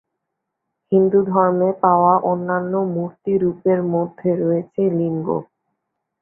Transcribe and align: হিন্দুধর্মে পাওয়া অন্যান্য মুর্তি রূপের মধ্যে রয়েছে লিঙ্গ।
হিন্দুধর্মে 0.91 1.69
পাওয়া 1.83 2.13
অন্যান্য 2.31 2.73
মুর্তি 2.95 3.33
রূপের 3.43 3.79
মধ্যে 3.93 4.29
রয়েছে 4.41 4.81
লিঙ্গ। 4.97 5.27